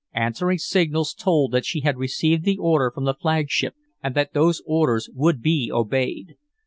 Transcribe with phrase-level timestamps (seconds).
[0.15, 4.63] Answering signals told that she had received the order from the flagship, and that those
[4.65, 6.37] orders would be obeyed.